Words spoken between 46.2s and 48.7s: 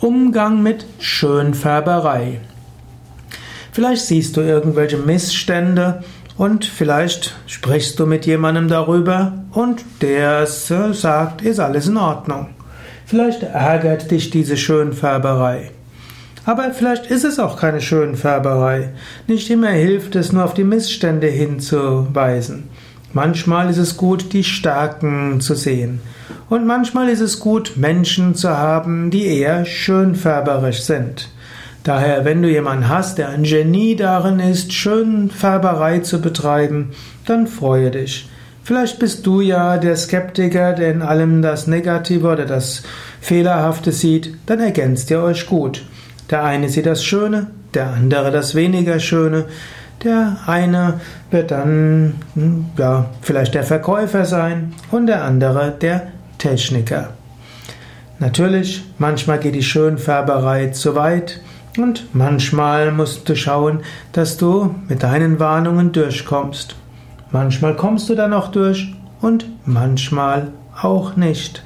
Der eine sieht das Schöne, der andere das